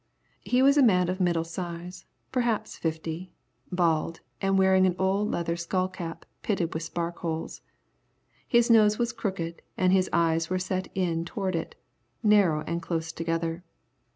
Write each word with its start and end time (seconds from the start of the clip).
He 0.43 0.63
was 0.63 0.79
a 0.79 0.81
man 0.81 1.09
of 1.09 1.19
middle 1.21 1.43
size, 1.43 2.05
perhaps 2.31 2.75
fifty, 2.75 3.33
bald, 3.71 4.19
and 4.41 4.57
wearing 4.57 4.87
an 4.87 4.95
old 4.97 5.29
leather 5.29 5.55
skull 5.55 5.87
cap 5.89 6.25
pitted 6.41 6.73
with 6.73 6.81
spark 6.81 7.19
holes. 7.19 7.61
His 8.47 8.71
nose 8.71 8.97
was 8.97 9.13
crooked 9.13 9.61
and 9.77 9.93
his 9.93 10.09
eyes 10.11 10.49
were 10.49 10.57
set 10.57 10.87
in 10.95 11.23
toward 11.23 11.55
it, 11.55 11.75
narrow 12.23 12.61
and 12.61 12.81
close 12.81 13.11
together. 13.11 13.63